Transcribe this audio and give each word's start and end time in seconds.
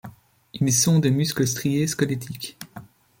Ils 0.55 0.73
sont 0.73 0.97
des 0.97 1.11
muscles 1.11 1.45
striés 1.45 1.85
squelettiques. 1.85 2.57